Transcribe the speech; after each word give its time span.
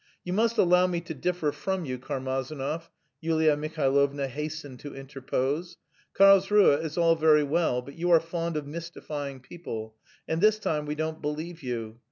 "You 0.23 0.33
must 0.33 0.57
allow 0.57 0.87
me 0.87 0.99
to 1.01 1.13
differ 1.13 1.51
from 1.51 1.85
you, 1.85 1.99
Karmazinov," 1.99 2.89
Yulia 3.21 3.55
Mihailovna 3.55 4.27
hastened 4.27 4.79
to 4.79 4.95
interpose. 4.95 5.77
"Karlsruhe 6.15 6.83
is 6.83 6.97
all 6.97 7.15
very 7.15 7.43
well, 7.43 7.83
but 7.83 7.93
you 7.99 8.09
are 8.09 8.19
fond 8.19 8.57
of 8.57 8.65
mystifying 8.65 9.41
people, 9.41 9.93
and 10.27 10.41
this 10.41 10.57
time 10.57 10.87
we 10.87 10.95
don't 10.95 11.21
believe 11.21 11.61
you. 11.61 11.99